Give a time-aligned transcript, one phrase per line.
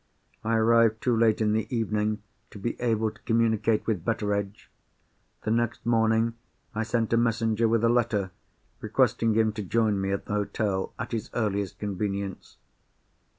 [0.43, 4.71] I arrived too late in the evening to be able to communicate with Betteredge.
[5.43, 6.33] The next morning,
[6.73, 8.31] I sent a messenger with a letter,
[8.79, 12.57] requesting him to join me at the hotel, at his earliest convenience.